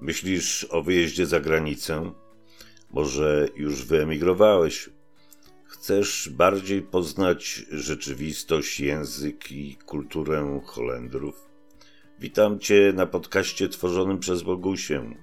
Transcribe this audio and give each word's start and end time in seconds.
Myślisz 0.00 0.66
o 0.70 0.82
wyjeździe 0.82 1.26
za 1.26 1.40
granicę? 1.40 2.12
Może 2.90 3.48
już 3.56 3.84
wyemigrowałeś? 3.84 4.90
Chcesz 5.64 6.28
bardziej 6.28 6.82
poznać 6.82 7.62
rzeczywistość, 7.70 8.80
język 8.80 9.52
i 9.52 9.76
kulturę 9.76 10.60
Holendrów? 10.66 11.48
Witam 12.18 12.58
Cię 12.58 12.92
na 12.94 13.06
podcaście 13.06 13.68
tworzonym 13.68 14.18
przez 14.18 14.42
Bogusię. 14.42 15.14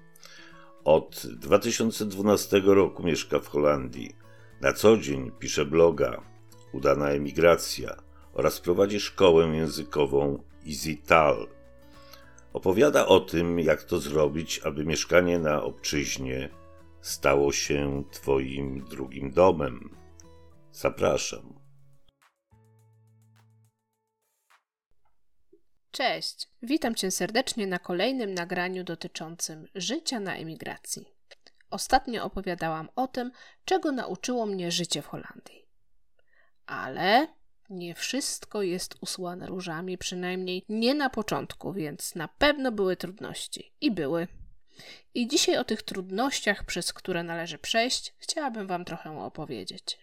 Od 0.83 1.27
2012 1.27 2.61
roku 2.65 3.03
mieszka 3.03 3.39
w 3.39 3.47
Holandii. 3.47 4.15
Na 4.61 4.73
co 4.73 4.97
dzień 4.97 5.31
pisze 5.39 5.65
bloga 5.65 6.21
Udana 6.73 7.09
emigracja 7.09 7.95
oraz 8.33 8.61
prowadzi 8.61 8.99
szkołę 8.99 9.45
językową 9.45 10.43
EasyTal. 10.67 11.47
Opowiada 12.55 13.05
o 13.05 13.19
tym, 13.19 13.59
jak 13.59 13.83
to 13.83 13.99
zrobić, 13.99 14.59
aby 14.59 14.85
mieszkanie 14.85 15.39
na 15.39 15.63
obczyźnie 15.63 16.49
stało 17.02 17.52
się 17.52 18.03
Twoim 18.11 18.85
drugim 18.85 19.31
domem. 19.31 19.97
Zapraszam. 20.71 21.59
Cześć, 25.91 26.49
witam 26.61 26.95
Cię 26.95 27.11
serdecznie 27.11 27.67
na 27.67 27.80
kolejnym 27.80 28.33
nagraniu 28.33 28.83
dotyczącym 28.83 29.67
życia 29.75 30.19
na 30.19 30.35
emigracji. 30.35 31.05
Ostatnio 31.69 32.23
opowiadałam 32.23 32.89
o 32.95 33.08
tym, 33.08 33.31
czego 33.66 33.91
nauczyło 33.91 34.45
mnie 34.45 34.72
życie 34.72 35.02
w 35.02 35.08
Holandii. 35.08 35.66
Ale 36.66 37.27
nie 37.69 37.95
wszystko 37.95 38.61
jest 38.61 38.95
usłane 39.01 39.47
różami, 39.47 39.97
przynajmniej 39.97 40.63
nie 40.69 40.93
na 40.93 41.09
początku, 41.09 41.73
więc 41.73 42.15
na 42.15 42.27
pewno 42.27 42.71
były 42.71 42.97
trudności. 42.97 43.73
I 43.81 43.91
były. 43.91 44.27
I 45.13 45.27
dzisiaj 45.27 45.57
o 45.57 45.63
tych 45.63 45.83
trudnościach, 45.83 46.63
przez 46.63 46.93
które 46.93 47.23
należy 47.23 47.57
przejść, 47.57 48.13
chciałabym 48.17 48.67
Wam 48.67 48.85
trochę 48.85 49.19
opowiedzieć. 49.19 49.99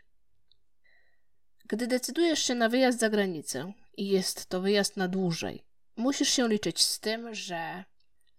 Gdy 1.69 1.87
decydujesz 1.87 2.45
się 2.45 2.55
na 2.55 2.69
wyjazd 2.69 2.99
za 2.99 3.11
granicę 3.11 3.73
i 3.97 4.09
jest 4.09 4.47
to 4.47 4.61
wyjazd 4.61 4.97
na 4.97 5.09
dłużej, 5.09 5.65
musisz 5.97 6.29
się 6.29 6.49
liczyć 6.49 6.83
z 6.83 7.01
tym, 7.01 7.35
że 7.35 7.85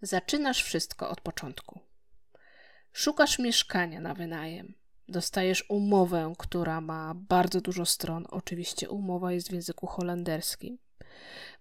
zaczynasz 0.01 0.63
wszystko 0.63 1.09
od 1.09 1.21
początku. 1.21 1.79
Szukasz 2.93 3.39
mieszkania 3.39 4.01
na 4.01 4.13
wynajem. 4.13 4.73
Dostajesz 5.07 5.65
umowę, 5.69 6.33
która 6.37 6.81
ma 6.81 7.13
bardzo 7.15 7.61
dużo 7.61 7.85
stron. 7.85 8.25
Oczywiście 8.29 8.89
umowa 8.89 9.31
jest 9.31 9.49
w 9.49 9.53
języku 9.53 9.87
holenderskim. 9.87 10.77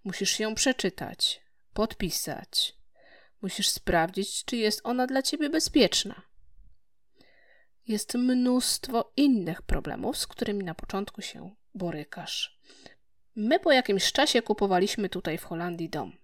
Musisz 0.03 0.39
ją 0.39 0.55
przeczytać, 0.55 1.41
podpisać. 1.73 2.75
Musisz 3.41 3.69
sprawdzić, 3.69 4.45
czy 4.45 4.57
jest 4.57 4.81
ona 4.83 5.07
dla 5.07 5.21
ciebie 5.21 5.49
bezpieczna. 5.49 6.21
Jest 7.87 8.13
mnóstwo 8.13 9.11
innych 9.17 9.61
problemów, 9.61 10.17
z 10.17 10.27
którymi 10.27 10.63
na 10.63 10.75
początku 10.75 11.21
się 11.21 11.55
borykasz. 11.75 12.59
My 13.35 13.59
po 13.59 13.71
jakimś 13.71 14.11
czasie 14.11 14.41
kupowaliśmy 14.41 15.09
tutaj 15.09 15.37
w 15.37 15.43
Holandii 15.43 15.89
dom. 15.89 16.17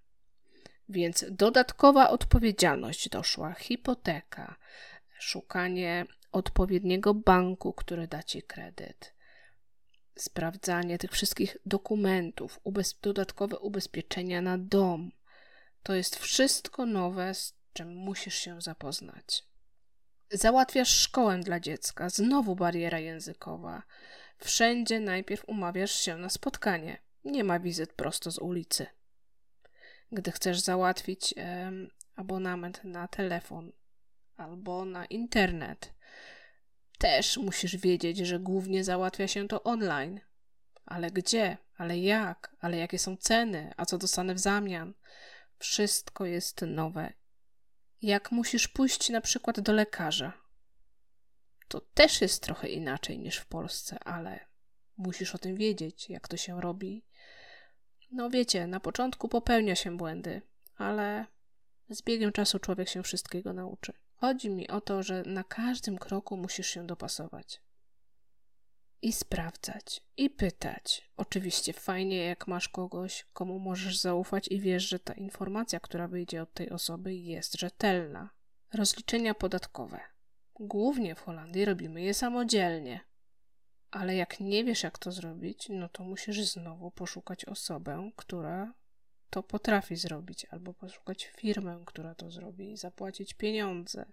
Więc 0.89 1.25
dodatkowa 1.31 2.09
odpowiedzialność 2.09 3.09
doszła, 3.09 3.53
hipoteka, 3.53 4.55
szukanie 5.19 6.05
odpowiedniego 6.31 7.13
banku, 7.13 7.73
który 7.73 8.07
da 8.07 8.23
ci 8.23 8.43
kredyt, 8.43 9.15
sprawdzanie 10.15 10.97
tych 10.97 11.11
wszystkich 11.11 11.57
dokumentów, 11.65 12.59
ubez 12.63 12.99
dodatkowe 13.01 13.59
ubezpieczenia 13.59 14.41
na 14.41 14.57
dom. 14.57 15.11
To 15.83 15.93
jest 15.93 16.15
wszystko 16.15 16.85
nowe, 16.85 17.33
z 17.33 17.53
czym 17.73 17.95
musisz 17.95 18.35
się 18.35 18.61
zapoznać. 18.61 19.43
Załatwiasz 20.31 20.89
szkołę 20.89 21.39
dla 21.39 21.59
dziecka, 21.59 22.09
znowu 22.09 22.55
bariera 22.55 22.99
językowa. 22.99 23.83
Wszędzie 24.37 24.99
najpierw 24.99 25.43
umawiasz 25.47 26.01
się 26.01 26.17
na 26.17 26.29
spotkanie. 26.29 27.01
Nie 27.23 27.43
ma 27.43 27.59
wizyt 27.59 27.93
prosto 27.93 28.31
z 28.31 28.39
ulicy. 28.39 28.87
Gdy 30.11 30.31
chcesz 30.31 30.59
załatwić 30.59 31.33
e, 31.37 31.71
abonament 32.15 32.83
na 32.83 33.07
telefon 33.07 33.71
albo 34.39 34.85
na 34.85 35.05
internet, 35.05 35.93
też 36.97 37.37
musisz 37.37 37.77
wiedzieć, 37.77 38.17
że 38.17 38.39
głównie 38.39 38.83
załatwia 38.83 39.27
się 39.27 39.47
to 39.47 39.63
online. 39.63 40.19
Ale 40.85 41.11
gdzie? 41.11 41.57
Ale 41.77 41.97
jak? 41.97 42.55
Ale 42.59 42.77
jakie 42.77 42.99
są 42.99 43.17
ceny? 43.17 43.73
A 43.77 43.85
co 43.85 43.97
dostanę 43.97 44.33
w 44.33 44.39
zamian? 44.39 44.93
Wszystko 45.57 46.25
jest 46.25 46.61
nowe. 46.61 47.13
Jak 48.01 48.31
musisz 48.31 48.67
pójść 48.67 49.09
na 49.09 49.21
przykład 49.21 49.59
do 49.59 49.73
lekarza? 49.73 50.33
To 51.67 51.81
też 51.81 52.21
jest 52.21 52.43
trochę 52.43 52.67
inaczej 52.67 53.19
niż 53.19 53.37
w 53.37 53.45
Polsce, 53.45 53.99
ale 53.99 54.39
musisz 54.97 55.35
o 55.35 55.37
tym 55.37 55.55
wiedzieć, 55.55 56.09
jak 56.09 56.27
to 56.27 56.37
się 56.37 56.61
robi. 56.61 57.05
No 58.11 58.29
wiecie, 58.29 58.67
na 58.67 58.79
początku 58.79 59.29
popełnia 59.29 59.75
się 59.75 59.97
błędy, 59.97 60.41
ale 60.75 61.25
z 61.89 62.01
biegiem 62.01 62.31
czasu 62.31 62.59
człowiek 62.59 62.89
się 62.89 63.03
wszystkiego 63.03 63.53
nauczy. 63.53 63.93
Chodzi 64.21 64.49
mi 64.49 64.67
o 64.67 64.81
to, 64.81 65.03
że 65.03 65.23
na 65.23 65.43
każdym 65.43 65.97
kroku 65.97 66.37
musisz 66.37 66.67
się 66.67 66.87
dopasować. 66.87 67.61
I 69.01 69.13
sprawdzać, 69.13 70.01
i 70.17 70.29
pytać. 70.29 71.09
Oczywiście 71.17 71.73
fajnie, 71.73 72.17
jak 72.17 72.47
masz 72.47 72.69
kogoś, 72.69 73.25
komu 73.33 73.59
możesz 73.59 73.97
zaufać 73.97 74.47
i 74.47 74.59
wiesz, 74.59 74.89
że 74.89 74.99
ta 74.99 75.13
informacja, 75.13 75.79
która 75.79 76.07
wyjdzie 76.07 76.41
od 76.41 76.53
tej 76.53 76.69
osoby, 76.69 77.15
jest 77.15 77.59
rzetelna. 77.59 78.29
Rozliczenia 78.73 79.33
podatkowe. 79.33 79.99
Głównie 80.53 81.15
w 81.15 81.21
Holandii 81.21 81.65
robimy 81.65 82.01
je 82.01 82.13
samodzielnie. 82.13 82.99
Ale 83.91 84.15
jak 84.15 84.39
nie 84.39 84.63
wiesz, 84.63 84.83
jak 84.83 84.97
to 84.97 85.11
zrobić, 85.11 85.69
no 85.69 85.89
to 85.89 86.03
musisz 86.03 86.41
znowu 86.41 86.91
poszukać 86.91 87.45
osobę, 87.45 88.11
która 88.15 88.73
to 89.29 89.43
potrafi 89.43 89.95
zrobić, 89.95 90.45
albo 90.45 90.73
poszukać 90.73 91.25
firmę, 91.25 91.83
która 91.85 92.15
to 92.15 92.31
zrobi 92.31 92.71
i 92.71 92.77
zapłacić 92.77 93.33
pieniądze. 93.33 94.05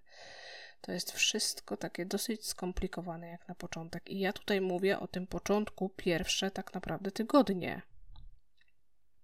To 0.80 0.92
jest 0.92 1.12
wszystko 1.12 1.76
takie 1.76 2.06
dosyć 2.06 2.46
skomplikowane 2.46 3.28
jak 3.28 3.48
na 3.48 3.54
początek. 3.54 4.10
I 4.10 4.18
ja 4.18 4.32
tutaj 4.32 4.60
mówię 4.60 5.00
o 5.00 5.06
tym 5.06 5.26
początku 5.26 5.88
pierwsze 5.88 6.50
tak 6.50 6.74
naprawdę 6.74 7.10
tygodnie. 7.10 7.82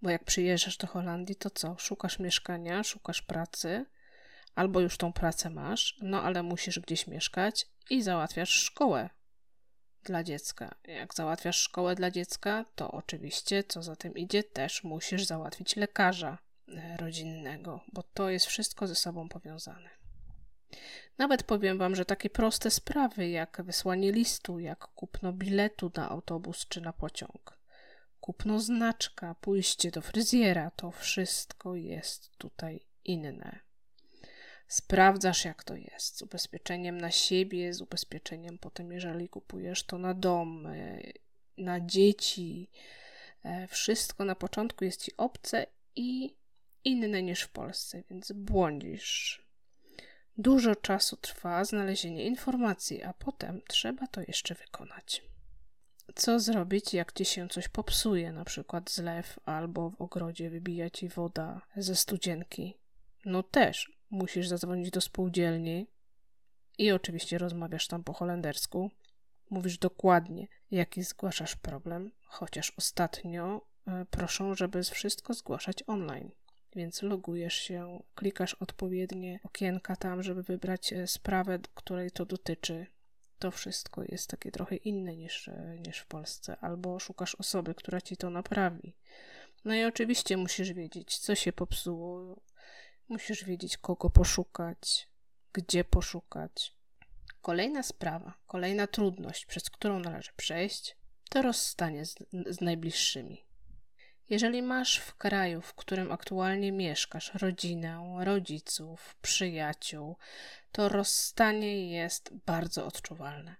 Bo 0.02 0.10
jak 0.10 0.24
przyjeżdżasz 0.24 0.76
do 0.76 0.86
Holandii, 0.86 1.36
to 1.36 1.50
co? 1.50 1.76
Szukasz 1.78 2.18
mieszkania, 2.18 2.82
szukasz 2.82 3.22
pracy, 3.22 3.86
albo 4.54 4.80
już 4.80 4.96
tą 4.96 5.12
pracę 5.12 5.50
masz, 5.50 5.96
no 6.02 6.22
ale 6.22 6.42
musisz 6.42 6.80
gdzieś 6.80 7.06
mieszkać 7.06 7.66
i 7.90 8.02
załatwiasz 8.02 8.50
szkołę 8.50 9.10
dla 10.04 10.24
dziecka. 10.24 10.74
Jak 10.84 11.14
załatwiasz 11.14 11.56
szkołę 11.56 11.94
dla 11.94 12.10
dziecka, 12.10 12.64
to 12.74 12.90
oczywiście, 12.90 13.64
co 13.64 13.82
za 13.82 13.96
tym 13.96 14.14
idzie, 14.14 14.44
też 14.44 14.84
musisz 14.84 15.24
załatwić 15.24 15.76
lekarza 15.76 16.38
e, 16.68 16.96
rodzinnego, 16.96 17.80
bo 17.92 18.02
to 18.02 18.30
jest 18.30 18.46
wszystko 18.46 18.86
ze 18.86 18.94
sobą 18.94 19.28
powiązane. 19.28 19.90
Nawet 21.18 21.42
powiem 21.42 21.78
Wam, 21.78 21.94
że 21.94 22.04
takie 22.04 22.30
proste 22.30 22.70
sprawy 22.70 23.28
jak 23.28 23.62
wysłanie 23.64 24.12
listu, 24.12 24.58
jak 24.58 24.78
kupno 24.78 25.32
biletu 25.32 25.90
na 25.96 26.10
autobus 26.10 26.66
czy 26.68 26.80
na 26.80 26.92
pociąg, 26.92 27.58
kupno 28.20 28.60
znaczka, 28.60 29.34
pójście 29.40 29.90
do 29.90 30.02
fryzjera, 30.02 30.70
to 30.70 30.90
wszystko 30.90 31.74
jest 31.74 32.36
tutaj 32.36 32.80
inne. 33.04 33.71
Sprawdzasz, 34.72 35.44
jak 35.44 35.64
to 35.64 35.76
jest 35.76 36.16
z 36.16 36.22
ubezpieczeniem 36.22 37.00
na 37.00 37.10
siebie, 37.10 37.74
z 37.74 37.80
ubezpieczeniem 37.80 38.58
potem, 38.58 38.92
jeżeli 38.92 39.28
kupujesz 39.28 39.84
to 39.84 39.98
na 39.98 40.14
dom, 40.14 40.68
na 41.58 41.80
dzieci. 41.80 42.70
E, 43.44 43.66
wszystko 43.66 44.24
na 44.24 44.34
początku 44.34 44.84
jest 44.84 45.02
ci 45.02 45.16
obce 45.16 45.66
i 45.96 46.36
inne 46.84 47.22
niż 47.22 47.42
w 47.42 47.48
Polsce, 47.48 48.02
więc 48.10 48.32
błądzisz. 48.32 49.42
Dużo 50.38 50.76
czasu 50.76 51.16
trwa 51.16 51.64
znalezienie 51.64 52.24
informacji, 52.26 53.02
a 53.02 53.12
potem 53.12 53.60
trzeba 53.68 54.06
to 54.06 54.20
jeszcze 54.20 54.54
wykonać. 54.54 55.22
Co 56.14 56.40
zrobić, 56.40 56.94
jak 56.94 57.12
ci 57.12 57.24
się 57.24 57.48
coś 57.48 57.68
popsuje, 57.68 58.32
na 58.32 58.44
przykład 58.44 58.90
zlew 58.90 59.38
albo 59.44 59.90
w 59.90 60.00
ogrodzie 60.00 60.50
wybija 60.50 60.90
ci 60.90 61.08
woda 61.08 61.60
ze 61.76 61.96
studzienki? 61.96 62.78
No 63.24 63.42
też 63.42 64.01
musisz 64.12 64.48
zadzwonić 64.48 64.90
do 64.90 65.00
spółdzielni 65.00 65.86
i 66.78 66.92
oczywiście 66.92 67.38
rozmawiasz 67.38 67.86
tam 67.86 68.04
po 68.04 68.12
holendersku. 68.12 68.90
Mówisz 69.50 69.78
dokładnie, 69.78 70.48
jaki 70.70 71.02
zgłaszasz 71.02 71.56
problem, 71.56 72.10
chociaż 72.24 72.72
ostatnio 72.76 73.66
e, 73.86 74.04
proszą, 74.04 74.54
żeby 74.54 74.82
wszystko 74.82 75.34
zgłaszać 75.34 75.84
online. 75.86 76.30
Więc 76.76 77.02
logujesz 77.02 77.54
się, 77.54 78.02
klikasz 78.14 78.54
odpowiednie 78.54 79.40
okienka 79.44 79.96
tam, 79.96 80.22
żeby 80.22 80.42
wybrać 80.42 80.92
e, 80.92 81.06
sprawę, 81.06 81.58
której 81.74 82.10
to 82.10 82.26
dotyczy. 82.26 82.86
To 83.38 83.50
wszystko 83.50 84.02
jest 84.08 84.30
takie 84.30 84.50
trochę 84.50 84.76
inne 84.76 85.16
niż, 85.16 85.48
e, 85.48 85.78
niż 85.86 85.98
w 85.98 86.06
Polsce, 86.06 86.56
albo 86.60 86.98
szukasz 86.98 87.34
osoby, 87.34 87.74
która 87.74 88.00
ci 88.00 88.16
to 88.16 88.30
naprawi. 88.30 88.96
No 89.64 89.74
i 89.74 89.84
oczywiście 89.84 90.36
musisz 90.36 90.72
wiedzieć, 90.72 91.18
co 91.18 91.34
się 91.34 91.52
popsuło, 91.52 92.36
Musisz 93.12 93.44
wiedzieć, 93.44 93.76
kogo 93.76 94.10
poszukać, 94.10 95.08
gdzie 95.52 95.84
poszukać. 95.84 96.76
Kolejna 97.42 97.82
sprawa, 97.82 98.34
kolejna 98.46 98.86
trudność, 98.86 99.46
przez 99.46 99.70
którą 99.70 99.98
należy 99.98 100.30
przejść, 100.36 100.96
to 101.30 101.42
rozstanie 101.42 102.06
z, 102.06 102.14
z 102.46 102.60
najbliższymi. 102.60 103.46
Jeżeli 104.28 104.62
masz 104.62 104.98
w 104.98 105.14
kraju, 105.14 105.60
w 105.60 105.74
którym 105.74 106.12
aktualnie 106.12 106.72
mieszkasz, 106.72 107.34
rodzinę, 107.34 108.16
rodziców, 108.20 109.16
przyjaciół, 109.22 110.16
to 110.72 110.88
rozstanie 110.88 111.90
jest 111.90 112.34
bardzo 112.46 112.86
odczuwalne. 112.86 113.56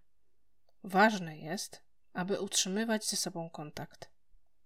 Ważne 0.85 1.39
jest, 1.39 1.83
aby 2.13 2.41
utrzymywać 2.41 3.07
ze 3.07 3.17
sobą 3.17 3.51
kontakt. 3.51 4.12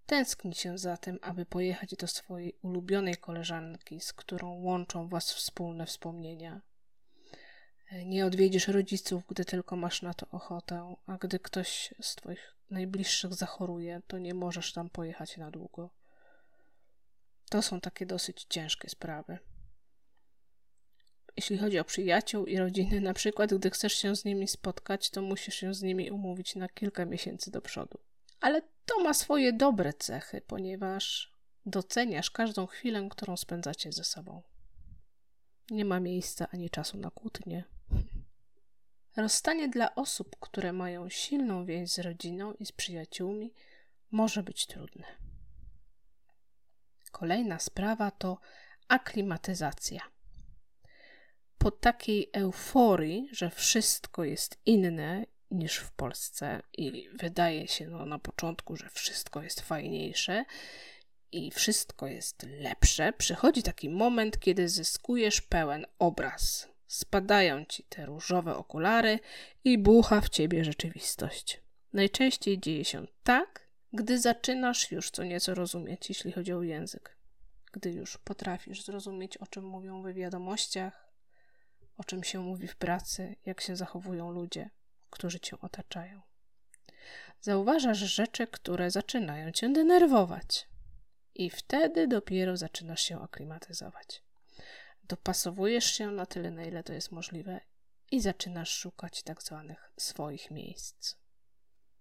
Tęskni 0.07 0.55
się 0.55 0.79
za 0.79 0.97
tym, 0.97 1.19
aby 1.23 1.47
pojechać 1.47 1.97
do 1.97 2.07
swojej 2.07 2.55
ulubionej 2.63 3.17
koleżanki, 3.17 4.01
z 4.01 4.13
którą 4.13 4.55
łączą 4.55 5.09
was 5.09 5.33
wspólne 5.33 5.87
wspomnienia. 5.87 6.61
Nie 8.05 8.27
odwiedzisz 8.27 8.69
rodziców, 8.69 9.23
gdy 9.29 9.45
tylko 9.45 9.77
masz 9.77 10.03
na 10.03 10.15
to 10.15 10.27
ochotę, 10.31 10.97
a 11.07 11.17
gdy 11.17 11.39
ktoś 11.39 11.95
z 12.01 12.15
twoich 12.15 12.57
najbliższych 12.71 13.35
zachoruje, 13.35 14.03
to 14.07 14.19
nie 14.19 14.35
możesz 14.35 14.73
tam 14.73 14.91
pojechać 14.91 15.37
na 15.37 15.51
długo. 15.51 15.91
To 17.51 17.63
są 17.63 17.81
takie 17.81 18.07
dosyć 18.07 18.47
ciężkie 18.49 18.89
sprawy. 18.89 19.39
Jeśli 21.37 21.59
chodzi 21.59 21.79
o 21.79 21.85
przyjaciół 21.85 22.47
i 22.47 22.59
rodziny, 22.59 23.01
na 23.01 23.15
przykład, 23.15 23.55
gdy 23.55 23.71
chcesz 23.71 23.93
się 23.93 24.17
z 24.17 24.25
nimi 24.25 24.49
spotkać, 24.49 25.11
to 25.11 25.23
musisz 25.23 25.55
się 25.55 25.75
z 25.75 25.83
nimi 25.83 26.11
umówić 26.11 26.55
na 26.55 26.69
kilka 26.69 27.05
miesięcy 27.05 27.51
do 27.51 27.61
przodu. 27.61 27.99
Ale 28.41 28.63
to 28.87 29.01
ma 29.03 29.15
swoje 29.15 29.53
dobre 29.53 29.93
cechy, 29.93 30.41
ponieważ 30.41 31.33
doceniasz 31.67 32.31
każdą 32.31 32.67
chwilę, 32.67 33.09
którą 33.11 33.37
spędzacie 33.37 33.93
ze 33.93 34.05
sobą. 34.05 34.43
Nie 35.71 35.85
ma 35.85 36.01
miejsca 36.01 36.49
ani 36.53 36.71
czasu 36.71 36.99
na 36.99 37.11
kłótnie. 37.11 37.65
Rozstanie 39.17 39.69
dla 39.69 39.95
osób, 39.95 40.37
które 40.41 40.73
mają 40.73 41.09
silną 41.09 41.65
więź 41.65 41.91
z 41.91 41.99
rodziną 41.99 42.53
i 42.53 42.67
z 42.67 42.73
przyjaciółmi, 42.73 43.55
może 44.11 44.43
być 44.43 44.67
trudne. 44.67 45.05
Kolejna 47.13 47.59
sprawa 47.59 48.11
to 48.11 48.39
aklimatyzacja. 48.89 50.01
Po 51.59 51.71
takiej 51.71 52.31
euforii, 52.33 53.29
że 53.33 53.51
wszystko 53.51 54.25
jest 54.25 54.61
inne 54.67 55.27
niż 55.51 55.77
w 55.77 55.91
Polsce 55.91 56.63
i 56.79 57.09
wydaje 57.15 57.69
się 57.69 57.87
no, 57.87 58.07
na 58.07 58.19
początku, 58.19 58.77
że 58.77 58.89
wszystko 58.89 59.43
jest 59.43 59.61
fajniejsze 59.61 60.45
i 61.33 61.51
wszystko 61.51 62.07
jest 62.07 62.47
lepsze, 62.61 63.13
przychodzi 63.13 63.63
taki 63.63 63.89
moment, 63.89 64.39
kiedy 64.39 64.69
zyskujesz 64.69 65.41
pełen 65.41 65.87
obraz. 65.99 66.69
Spadają 66.87 67.65
ci 67.65 67.85
te 67.85 68.07
różowe 68.07 68.57
okulary 68.57 69.19
i 69.65 69.79
bucha 69.79 70.21
w 70.21 70.29
ciebie 70.29 70.65
rzeczywistość. 70.65 71.61
Najczęściej 71.93 72.61
dzieje 72.61 72.85
się 72.85 73.07
tak, 73.23 73.69
gdy 73.93 74.21
zaczynasz 74.21 74.91
już 74.91 75.11
co 75.11 75.25
nieco 75.25 75.55
rozumieć, 75.55 76.09
jeśli 76.09 76.33
chodzi 76.33 76.53
o 76.53 76.63
język. 76.63 77.17
Gdy 77.73 77.91
już 77.91 78.19
potrafisz 78.19 78.85
zrozumieć, 78.85 79.37
o 79.37 79.47
czym 79.47 79.65
mówią 79.65 80.03
w 80.03 80.13
wiadomościach, 80.13 81.13
o 81.97 82.05
czym 82.05 82.25
się 82.25 82.41
mówi 82.41 82.69
w 82.69 82.77
pracy, 82.77 83.37
jak 83.47 83.61
się 83.61 83.77
zachowują 83.77 84.31
ludzie, 84.31 84.71
którzy 85.17 85.41
cię 85.41 85.61
otaczają. 85.61 86.23
Zauważasz 87.41 87.99
rzeczy, 87.99 88.47
które 88.47 88.91
zaczynają 88.91 89.53
cię 89.53 89.69
denerwować, 89.69 90.69
i 91.35 91.51
wtedy 91.51 92.09
dopiero 92.09 92.57
zaczynasz 92.57 93.03
się 93.03 93.23
aklimatyzować. 93.23 94.23
Dopasowujesz 95.05 95.85
się 95.85 96.11
na 96.11 96.27
tyle, 96.27 96.51
na 96.51 96.65
ile 96.65 96.83
to 96.83 96.93
jest 96.93 97.13
możliwe, 97.13 97.61
i 98.11 98.21
zaczynasz 98.21 98.71
szukać 98.71 99.23
tak 99.23 99.43
zwanych 99.43 99.93
swoich 99.97 100.51
miejsc. 100.51 101.17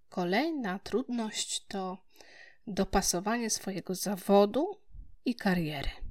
Kolejna 0.09 0.79
trudność 0.79 1.65
to 1.67 1.97
dopasowanie 2.67 3.49
swojego 3.49 3.95
zawodu 3.95 4.81
i 5.25 5.35
kariery. 5.35 6.04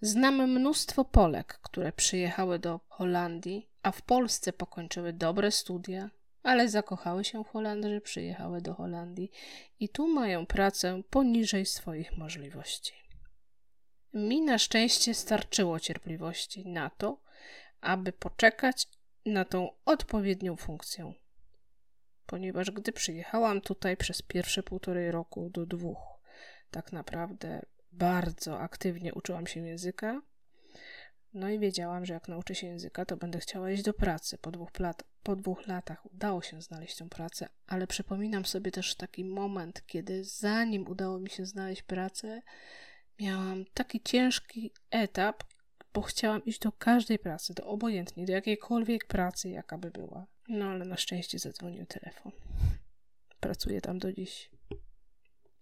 Znam 0.00 0.50
mnóstwo 0.50 1.04
Polek, 1.04 1.58
które 1.62 1.92
przyjechały 1.92 2.58
do 2.58 2.80
Holandii, 2.88 3.68
a 3.82 3.92
w 3.92 4.02
Polsce 4.02 4.52
pokończyły 4.52 5.12
dobre 5.12 5.50
studia, 5.50 6.10
ale 6.42 6.68
zakochały 6.68 7.24
się 7.24 7.44
w 7.44 7.48
Holandii, 7.48 8.00
przyjechały 8.00 8.60
do 8.60 8.74
Holandii 8.74 9.30
i 9.80 9.88
tu 9.88 10.08
mają 10.08 10.46
pracę 10.46 11.02
poniżej 11.10 11.66
swoich 11.66 12.16
możliwości. 12.16 12.92
Mi 14.14 14.42
na 14.42 14.58
szczęście 14.58 15.14
starczyło 15.14 15.80
cierpliwości 15.80 16.68
na 16.68 16.90
to, 16.90 17.20
aby 17.80 18.12
poczekać 18.12 18.88
na 19.26 19.44
tą 19.44 19.70
odpowiednią 19.84 20.56
funkcję. 20.56 21.12
Ponieważ 22.26 22.70
gdy 22.70 22.92
przyjechałam 22.92 23.60
tutaj 23.60 23.96
przez 23.96 24.22
pierwsze 24.22 24.62
półtorej 24.62 25.10
roku 25.10 25.50
do 25.50 25.66
dwóch, 25.66 25.98
tak 26.70 26.92
naprawdę 26.92 27.62
bardzo 27.92 28.60
aktywnie 28.60 29.14
uczyłam 29.14 29.46
się 29.46 29.66
języka. 29.66 30.22
No 31.34 31.50
i 31.50 31.58
wiedziałam, 31.58 32.06
że 32.06 32.14
jak 32.14 32.28
nauczę 32.28 32.54
się 32.54 32.66
języka, 32.66 33.04
to 33.04 33.16
będę 33.16 33.38
chciała 33.38 33.70
iść 33.70 33.82
do 33.82 33.94
pracy. 33.94 34.38
Po 34.38 34.50
dwóch, 34.50 34.78
lat, 34.78 35.02
po 35.22 35.36
dwóch 35.36 35.66
latach 35.66 36.06
udało 36.06 36.42
się 36.42 36.62
znaleźć 36.62 36.96
tą 36.96 37.08
pracę, 37.08 37.48
ale 37.66 37.86
przypominam 37.86 38.44
sobie 38.44 38.70
też 38.70 38.94
taki 38.94 39.24
moment, 39.24 39.86
kiedy 39.86 40.24
zanim 40.24 40.88
udało 40.88 41.18
mi 41.18 41.30
się 41.30 41.46
znaleźć 41.46 41.82
pracę, 41.82 42.42
miałam 43.20 43.64
taki 43.74 44.00
ciężki 44.00 44.72
etap, 44.90 45.44
bo 45.94 46.02
chciałam 46.02 46.44
iść 46.44 46.58
do 46.58 46.72
każdej 46.72 47.18
pracy, 47.18 47.54
do 47.54 47.66
obojętnej, 47.66 48.26
do 48.26 48.32
jakiejkolwiek 48.32 49.06
pracy, 49.06 49.48
jaka 49.50 49.78
by 49.78 49.90
była. 49.90 50.26
No 50.48 50.64
ale 50.64 50.84
na 50.84 50.96
szczęście 50.96 51.38
zadzwonił 51.38 51.86
telefon. 51.86 52.32
Pracuję 53.40 53.80
tam 53.80 53.98
do 53.98 54.12
dziś 54.12 54.50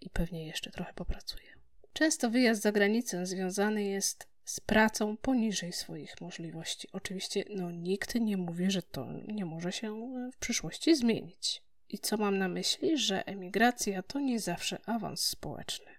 i 0.01 0.11
pewnie 0.11 0.47
jeszcze 0.47 0.71
trochę 0.71 0.93
popracuję. 0.95 1.60
Często 1.93 2.31
wyjazd 2.31 2.63
za 2.63 2.73
granicę 2.73 3.27
związany 3.27 3.85
jest 3.85 4.29
z 4.45 4.61
pracą 4.61 5.17
poniżej 5.17 5.73
swoich 5.73 6.21
możliwości. 6.21 6.89
Oczywiście 6.93 7.45
no, 7.51 7.71
nikt 7.71 8.15
nie 8.15 8.37
mówi, 8.37 8.71
że 8.71 8.83
to 8.83 9.07
nie 9.27 9.45
może 9.45 9.73
się 9.73 10.13
w 10.33 10.37
przyszłości 10.37 10.97
zmienić. 10.97 11.63
I 11.89 11.99
co 11.99 12.17
mam 12.17 12.39
na 12.39 12.49
myśli? 12.49 12.99
Że 12.99 13.27
emigracja 13.27 14.03
to 14.03 14.21
nie 14.21 14.41
zawsze 14.41 14.79
awans 14.87 15.23
społeczny. 15.23 15.93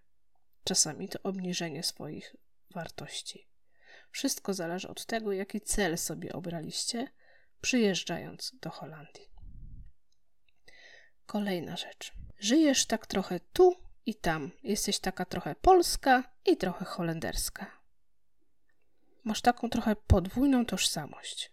Czasami 0.63 1.09
to 1.09 1.19
obniżenie 1.23 1.83
swoich 1.83 2.35
wartości. 2.73 3.47
Wszystko 4.11 4.53
zależy 4.53 4.87
od 4.87 5.05
tego, 5.05 5.31
jaki 5.31 5.61
cel 5.61 5.97
sobie 5.97 6.33
obraliście, 6.33 7.07
przyjeżdżając 7.61 8.55
do 8.61 8.69
Holandii. 8.69 9.31
Kolejna 11.25 11.77
rzecz. 11.77 12.13
Żyjesz 12.37 12.85
tak 12.85 13.07
trochę 13.07 13.39
tu 13.39 13.90
i 14.05 14.15
tam. 14.15 14.51
Jesteś 14.63 14.99
taka 14.99 15.25
trochę 15.25 15.55
polska 15.55 16.23
i 16.45 16.57
trochę 16.57 16.85
holenderska. 16.85 17.81
Masz 19.23 19.41
taką 19.41 19.69
trochę 19.69 19.95
podwójną 19.95 20.65
tożsamość. 20.65 21.51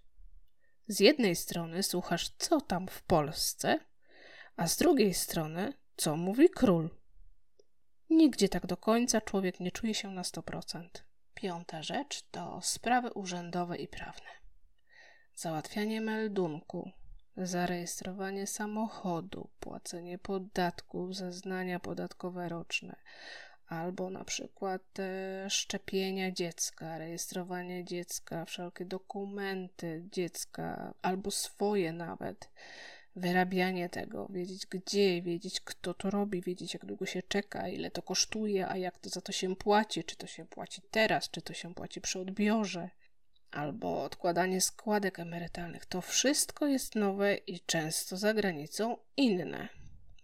Z 0.87 1.01
jednej 1.01 1.37
strony 1.37 1.83
słuchasz, 1.83 2.31
co 2.39 2.61
tam 2.61 2.89
w 2.89 3.03
Polsce, 3.03 3.79
a 4.57 4.67
z 4.67 4.77
drugiej 4.77 5.15
strony, 5.15 5.73
co 5.97 6.17
mówi 6.17 6.51
król. 6.51 6.91
Nigdzie 8.11 8.49
tak 8.49 8.67
do 8.67 8.77
końca 8.77 9.21
człowiek 9.21 9.61
nie 9.61 9.73
czuje 9.73 9.95
się 9.95 10.11
na 10.11 10.23
100%. 10.23 10.89
Piąta 11.35 11.83
rzecz 11.83 12.23
to 12.31 12.61
sprawy 12.63 13.13
urzędowe 13.13 13.77
i 13.77 13.89
prawne. 13.89 14.29
Załatwianie 15.35 16.01
meldunku, 16.01 16.91
zarejestrowanie 17.47 18.47
samochodu, 18.47 19.49
płacenie 19.61 20.19
podatków, 20.19 21.17
zeznania 21.17 21.81
podatkowe 21.81 22.49
roczne, 22.49 22.97
albo 23.69 24.11
na 24.11 24.25
przykład 24.25 24.83
e, 24.99 25.51
szczepienia 25.51 26.31
dziecka, 26.31 26.99
rejestrowanie 26.99 27.85
dziecka, 27.85 28.45
wszelkie 28.45 28.85
dokumenty 28.85 30.05
dziecka, 30.13 30.95
albo 31.03 31.31
swoje 31.31 31.93
nawet, 31.93 32.51
wyrabianie 33.17 33.89
tego, 33.89 34.27
wiedzieć 34.31 34.67
gdzie, 34.67 35.23
wiedzieć 35.23 35.61
kto 35.61 35.95
to 35.95 36.11
robi, 36.11 36.43
wiedzieć 36.43 36.75
jak 36.75 36.87
długo 36.87 37.07
się 37.07 37.23
czeka, 37.23 37.69
ile 37.69 37.91
to 37.91 38.03
kosztuje, 38.03 38.69
a 38.69 38.77
jak 38.77 38.99
to 38.99 39.09
za 39.11 39.21
to 39.21 39.33
się 39.33 39.57
płaci, 39.57 40.05
czy 40.05 40.17
to 40.17 40.27
się 40.27 40.45
płaci 40.47 40.83
teraz, 40.91 41.31
czy 41.31 41.43
to 41.43 41.55
się 41.55 41.75
płaci 41.75 42.01
przy 42.01 42.21
odbiorze 42.21 42.91
albo 43.51 44.03
odkładanie 44.03 44.61
składek 44.61 45.19
emerytalnych. 45.19 45.87
To 45.87 46.01
wszystko 46.01 46.67
jest 46.67 46.95
nowe 46.95 47.35
i 47.35 47.61
często 47.61 48.17
za 48.17 48.35
granicą 48.35 48.97
inne. 49.17 49.69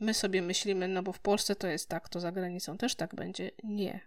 My 0.01 0.15
sobie 0.15 0.43
myślimy, 0.43 0.89
no 0.89 1.03
bo 1.03 1.13
w 1.13 1.21
Polsce 1.21 1.57
to 1.57 1.67
jest 1.67 1.89
tak, 1.89 2.09
to 2.09 2.21
za 2.21 2.33
granicą 2.33 2.79
też 2.79 2.95
tak 2.95 3.15
będzie. 3.15 3.51
Nie. 3.65 4.01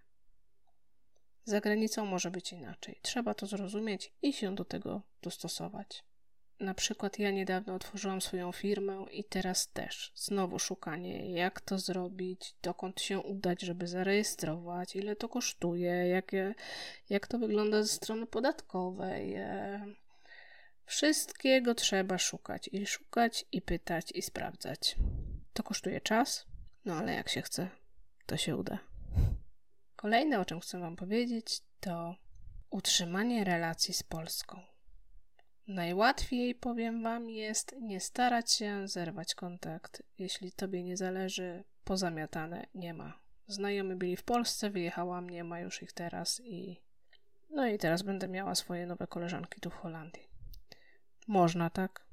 Za 1.44 1.62
granicą 1.62 2.06
może 2.06 2.32
być 2.32 2.54
inaczej. 2.54 3.00
Trzeba 3.02 3.34
to 3.34 3.46
zrozumieć 3.46 4.14
i 4.22 4.34
się 4.34 4.56
do 4.56 4.66
tego 4.66 5.02
dostosować. 5.22 6.04
Na 6.60 6.74
przykład 6.74 7.20
ja 7.20 7.32
niedawno 7.32 7.74
otworzyłam 7.74 8.22
swoją 8.22 8.52
firmę 8.52 9.06
i 9.12 9.24
teraz 9.24 9.72
też 9.72 10.12
znowu 10.16 10.60
szukanie, 10.60 11.32
jak 11.32 11.62
to 11.62 11.80
zrobić, 11.80 12.56
dokąd 12.62 13.02
się 13.02 13.20
udać, 13.20 13.62
żeby 13.62 13.88
zarejestrować, 13.88 14.96
ile 14.96 15.16
to 15.16 15.30
kosztuje, 15.30 16.08
jak, 16.08 16.32
jak 17.10 17.28
to 17.28 17.40
wygląda 17.40 17.84
ze 17.84 17.90
strony 17.90 18.28
podatkowej. 18.28 19.36
E, 19.36 19.86
wszystkiego 20.86 21.76
trzeba 21.76 22.18
szukać 22.18 22.70
i 22.72 22.86
szukać 22.86 23.46
i 23.52 23.62
pytać 23.62 24.12
i 24.12 24.22
sprawdzać. 24.22 24.96
To 25.54 25.64
kosztuje 25.64 26.02
czas, 26.02 26.46
no 26.86 26.96
ale 26.96 27.14
jak 27.14 27.30
się 27.30 27.42
chce, 27.42 27.70
to 28.26 28.38
się 28.38 28.58
uda. 28.58 28.80
Kolejne, 29.96 30.40
o 30.40 30.46
czym 30.46 30.60
chcę 30.60 30.80
Wam 30.80 30.96
powiedzieć, 30.96 31.62
to 31.80 32.16
utrzymanie 32.70 33.44
relacji 33.44 33.94
z 33.94 34.04
Polską. 34.04 34.77
Najłatwiej, 35.68 36.56
powiem 36.56 37.04
Wam, 37.04 37.30
jest 37.30 37.76
nie 37.82 38.00
starać 38.00 38.52
się 38.52 38.88
zerwać 38.88 39.36
kontakt. 39.36 40.04
Jeśli 40.18 40.52
Tobie 40.52 40.84
nie 40.84 40.98
zależy, 40.98 41.64
pozamiatane 41.84 42.68
nie 42.76 42.94
ma. 42.94 43.20
Znajomi 43.48 43.96
byli 43.96 44.18
w 44.18 44.24
Polsce, 44.24 44.70
wyjechałam, 44.70 45.30
nie 45.30 45.44
ma 45.44 45.60
już 45.60 45.84
ich 45.84 45.94
teraz 45.94 46.42
i. 46.46 46.82
No 47.50 47.68
i 47.68 47.78
teraz 47.78 48.02
będę 48.02 48.28
miała 48.28 48.56
swoje 48.56 48.86
nowe 48.86 49.08
koleżanki 49.08 49.62
tu 49.62 49.70
w 49.70 49.76
Holandii. 49.76 50.28
Można 51.28 51.70
tak, 51.70 52.06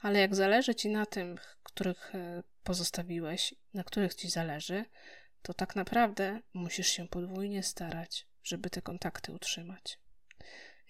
ale 0.00 0.18
jak 0.18 0.34
zależy 0.34 0.74
Ci 0.74 0.88
na 0.88 1.06
tym, 1.06 1.38
których 1.62 2.14
e, 2.14 2.42
pozostawiłeś, 2.64 3.54
na 3.74 3.84
których 3.84 4.14
Ci 4.14 4.30
zależy, 4.30 4.84
to 5.42 5.54
tak 5.54 5.76
naprawdę 5.76 6.40
musisz 6.54 6.88
się 6.88 7.08
podwójnie 7.08 7.62
starać, 7.62 8.26
żeby 8.42 8.70
te 8.70 8.82
kontakty 8.82 9.32
utrzymać. 9.32 9.98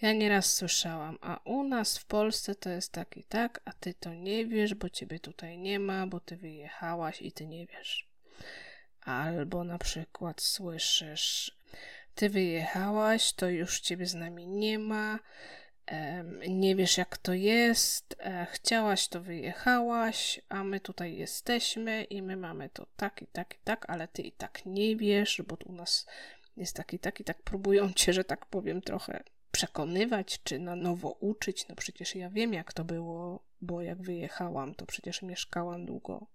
Ja 0.02 0.12
nieraz 0.12 0.52
słyszałam, 0.52 1.18
a 1.20 1.40
u 1.44 1.64
nas 1.64 1.98
w 1.98 2.04
Polsce 2.04 2.54
to 2.54 2.70
jest 2.70 2.92
tak 2.92 3.16
i 3.16 3.24
tak, 3.24 3.60
a 3.64 3.72
ty 3.72 3.94
to 3.94 4.14
nie 4.14 4.46
wiesz, 4.46 4.74
bo 4.74 4.90
ciebie 4.90 5.20
tutaj 5.20 5.58
nie 5.58 5.78
ma, 5.78 6.06
bo 6.06 6.20
ty 6.20 6.36
wyjechałaś 6.36 7.22
i 7.22 7.32
ty 7.32 7.46
nie 7.46 7.66
wiesz. 7.66 8.08
Albo 9.00 9.64
na 9.64 9.78
przykład 9.78 10.40
słyszysz, 10.40 11.56
ty 12.14 12.30
wyjechałaś, 12.30 13.32
to 13.32 13.48
już 13.48 13.80
ciebie 13.80 14.06
z 14.06 14.14
nami 14.14 14.46
nie 14.46 14.78
ma, 14.78 15.18
nie 16.48 16.76
wiesz 16.76 16.98
jak 16.98 17.18
to 17.18 17.34
jest, 17.34 18.16
e, 18.18 18.46
chciałaś 18.50 19.08
to 19.08 19.20
wyjechałaś, 19.20 20.40
a 20.48 20.64
my 20.64 20.80
tutaj 20.80 21.16
jesteśmy 21.16 22.04
i 22.04 22.22
my 22.22 22.36
mamy 22.36 22.68
to 22.68 22.86
tak 22.96 23.22
i 23.22 23.26
tak 23.26 23.54
i 23.54 23.58
tak, 23.64 23.90
ale 23.90 24.08
ty 24.08 24.22
i 24.22 24.32
tak 24.32 24.66
nie 24.66 24.96
wiesz, 24.96 25.42
bo 25.46 25.56
u 25.64 25.72
nas 25.72 26.06
jest 26.56 26.76
tak 26.76 26.92
i 26.92 26.98
tak 26.98 27.20
i 27.20 27.24
tak 27.24 27.42
próbują 27.42 27.92
cię, 27.92 28.12
że 28.12 28.24
tak 28.24 28.46
powiem, 28.46 28.80
trochę 28.80 29.24
przekonywać 29.52 30.40
czy 30.44 30.58
na 30.58 30.76
nowo 30.76 31.10
uczyć. 31.10 31.68
No 31.68 31.74
przecież 31.74 32.14
ja 32.14 32.30
wiem, 32.30 32.54
jak 32.54 32.72
to 32.72 32.84
było, 32.84 33.44
bo 33.60 33.82
jak 33.82 34.02
wyjechałam, 34.02 34.74
to 34.74 34.86
przecież 34.86 35.22
mieszkałam 35.22 35.86
długo 35.86 36.26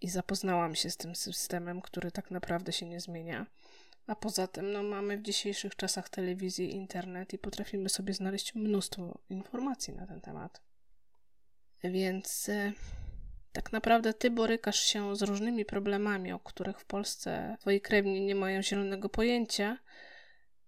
i 0.00 0.08
zapoznałam 0.08 0.74
się 0.74 0.90
z 0.90 0.96
tym 0.96 1.14
systemem, 1.14 1.80
który 1.80 2.10
tak 2.10 2.30
naprawdę 2.30 2.72
się 2.72 2.86
nie 2.86 3.00
zmienia. 3.00 3.46
A 4.06 4.16
poza 4.16 4.46
tym, 4.46 4.72
no, 4.72 4.82
mamy 4.82 5.18
w 5.18 5.22
dzisiejszych 5.22 5.76
czasach 5.76 6.08
telewizję, 6.08 6.68
internet 6.68 7.32
i 7.32 7.38
potrafimy 7.38 7.88
sobie 7.88 8.14
znaleźć 8.14 8.54
mnóstwo 8.54 9.18
informacji 9.30 9.94
na 9.94 10.06
ten 10.06 10.20
temat. 10.20 10.62
Więc 11.84 12.48
e, 12.48 12.72
tak 13.52 13.72
naprawdę 13.72 14.14
ty 14.14 14.30
borykasz 14.30 14.80
się 14.80 15.16
z 15.16 15.22
różnymi 15.22 15.64
problemami, 15.64 16.32
o 16.32 16.38
których 16.38 16.80
w 16.80 16.84
Polsce 16.84 17.56
twoi 17.60 17.80
krewni 17.80 18.20
nie 18.20 18.34
mają 18.34 18.62
zielonego 18.62 19.08
pojęcia, 19.08 19.78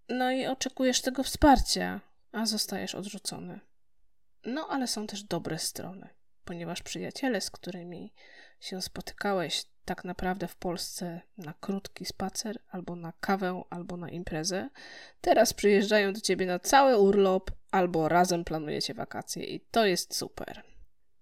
no 0.09 0.33
i 0.33 0.47
oczekujesz 0.47 1.01
tego 1.01 1.23
wsparcia, 1.23 2.01
a 2.33 2.47
zostajesz 2.47 2.95
odrzucony. 2.95 3.61
No 4.45 4.69
ale 4.71 4.87
są 4.87 5.07
też 5.07 5.23
dobre 5.23 5.59
strony, 5.59 6.09
ponieważ 6.45 6.83
przyjaciele, 6.83 7.41
z 7.41 7.51
którymi 7.51 8.13
się 8.61 8.83
spotykałeś 8.83 9.65
tak 9.85 10.05
naprawdę 10.05 10.49
w 10.49 10.57
Polsce 10.57 11.21
na 11.39 11.55
krótki 11.61 12.05
spacer, 12.05 12.59
albo 12.71 12.97
na 12.97 13.13
kawę, 13.21 13.63
albo 13.71 13.97
na 13.97 14.11
imprezę, 14.11 14.69
teraz 15.21 15.53
przyjeżdżają 15.53 16.13
do 16.13 16.21
ciebie 16.21 16.47
na 16.47 16.59
cały 16.59 16.99
urlop, 16.99 17.51
albo 17.71 18.09
razem 18.09 18.45
planujecie 18.45 18.95
wakacje 18.95 19.45
i 19.45 19.61
to 19.61 19.87
jest 19.87 20.15
super. 20.15 20.63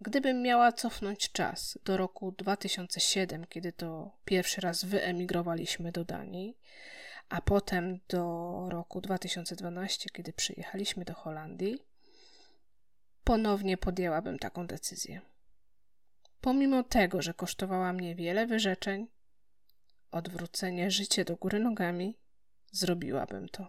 Gdybym 0.00 0.42
miała 0.42 0.72
cofnąć 0.72 1.32
czas 1.32 1.78
do 1.84 1.96
roku 1.96 2.32
2007, 2.32 3.46
kiedy 3.46 3.72
to 3.72 4.10
pierwszy 4.24 4.60
raz 4.60 4.84
wyemigrowaliśmy 4.84 5.92
do 5.92 6.04
Danii, 6.04 6.58
a 7.28 7.40
potem 7.40 8.00
do 8.08 8.66
roku 8.68 9.00
2012, 9.00 10.10
kiedy 10.10 10.32
przyjechaliśmy 10.32 11.04
do 11.04 11.14
Holandii, 11.14 11.78
ponownie 13.24 13.76
podjęłabym 13.76 14.38
taką 14.38 14.66
decyzję. 14.66 15.20
Pomimo 16.40 16.82
tego, 16.82 17.22
że 17.22 17.34
kosztowała 17.34 17.92
mnie 17.92 18.14
wiele 18.14 18.46
wyrzeczeń, 18.46 19.06
odwrócenie 20.10 20.90
życie 20.90 21.24
do 21.24 21.36
góry 21.36 21.60
nogami, 21.60 22.18
zrobiłabym 22.70 23.48
to. 23.48 23.68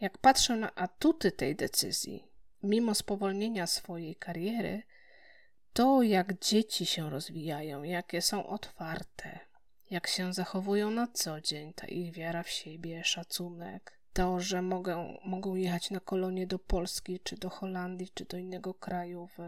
Jak 0.00 0.18
patrzę 0.18 0.56
na 0.56 0.74
atuty 0.74 1.32
tej 1.32 1.56
decyzji, 1.56 2.28
mimo 2.62 2.94
spowolnienia 2.94 3.66
swojej 3.66 4.16
kariery, 4.16 4.82
to 5.72 6.02
jak 6.02 6.38
dzieci 6.38 6.86
się 6.86 7.10
rozwijają, 7.10 7.82
jakie 7.82 8.22
są 8.22 8.46
otwarte, 8.46 9.40
jak 9.92 10.06
się 10.06 10.32
zachowują 10.32 10.90
na 10.90 11.06
co 11.06 11.40
dzień, 11.40 11.72
ta 11.72 11.86
ich 11.86 12.12
wiara 12.12 12.42
w 12.42 12.48
siebie, 12.50 13.04
szacunek, 13.04 13.98
to, 14.12 14.40
że 14.40 14.62
mogą, 14.62 15.18
mogą 15.24 15.54
jechać 15.54 15.90
na 15.90 16.00
kolonie 16.00 16.46
do 16.46 16.58
Polski, 16.58 17.20
czy 17.20 17.36
do 17.36 17.50
Holandii, 17.50 18.10
czy 18.14 18.24
do 18.24 18.36
innego 18.36 18.74
kraju 18.74 19.26
w 19.26 19.38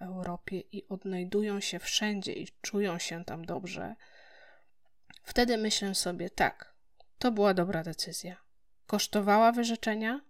Europie 0.00 0.60
i 0.60 0.88
odnajdują 0.88 1.60
się 1.60 1.78
wszędzie 1.78 2.32
i 2.32 2.48
czują 2.60 2.98
się 2.98 3.24
tam 3.24 3.44
dobrze, 3.44 3.94
wtedy 5.22 5.58
myślę 5.58 5.94
sobie, 5.94 6.30
tak, 6.30 6.74
to 7.18 7.32
była 7.32 7.54
dobra 7.54 7.82
decyzja. 7.82 8.36
Kosztowała 8.86 9.52
wyrzeczenia, 9.52 10.20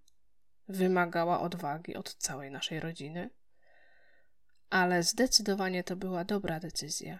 wymagała 0.69 1.41
odwagi 1.41 1.97
od 1.97 2.14
całej 2.14 2.50
naszej 2.50 2.81
rodziny, 2.81 3.31
ale 4.71 5.02
zdecydowanie 5.02 5.85
to 5.85 5.97
była 5.97 6.25
dobra 6.25 6.61
decyzja. 6.61 7.19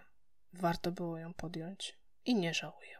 Warto 0.53 0.91
było 0.91 1.17
ją 1.17 1.33
podjąć 1.33 2.02
i 2.25 2.35
nie 2.35 2.53
żałuję. 2.53 2.97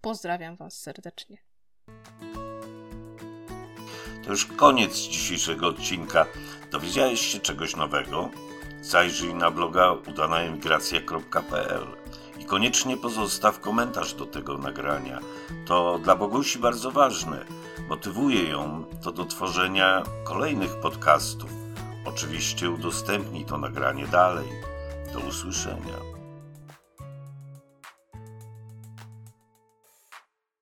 Pozdrawiam 0.00 0.56
Was 0.56 0.80
serdecznie. 0.80 1.38
To 4.24 4.30
już 4.30 4.46
koniec 4.46 4.96
dzisiejszego 4.96 5.68
odcinka. 5.68 6.26
Dowiedziałeś 6.70 7.20
się 7.20 7.40
czegoś 7.40 7.76
nowego? 7.76 8.30
Zajrzyj 8.80 9.34
na 9.34 9.50
bloga 9.50 9.92
udanaemigracja.pl 9.92 11.86
i 12.40 12.44
koniecznie 12.44 12.96
pozostaw 12.96 13.60
komentarz 13.60 14.14
do 14.14 14.26
tego 14.26 14.58
nagrania. 14.58 15.20
To 15.66 15.98
dla 15.98 16.16
Bogusi 16.16 16.58
bardzo 16.58 16.90
ważne. 16.90 17.44
Motywuje 17.88 18.48
ją 18.48 18.84
to 19.02 19.12
do 19.12 19.24
tworzenia 19.24 20.02
kolejnych 20.24 20.80
podcastów. 20.80 21.50
Oczywiście 22.04 22.70
udostępnij 22.70 23.44
to 23.44 23.58
nagranie 23.58 24.06
dalej. 24.06 24.48
Do 25.12 25.20
usłyszenia. 25.20 26.13